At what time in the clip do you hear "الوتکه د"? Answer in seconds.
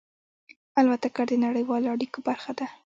0.79-1.31